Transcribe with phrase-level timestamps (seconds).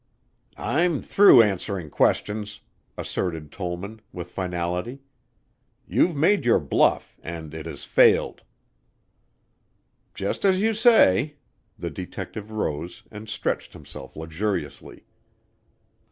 [0.57, 2.59] "I'm through answering questions,"
[2.97, 5.01] asserted Tollman with finality.
[5.87, 8.41] "You've made your bluff and it has failed."
[10.15, 11.35] "Just as you say."
[11.77, 15.05] The detective rose and stretched himself luxuriously.